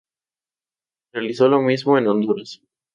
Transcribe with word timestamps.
Realizó 1.13 1.47
lo 1.47 1.61
mismo 1.61 1.95
en 1.99 2.07
Honduras. 2.07 2.59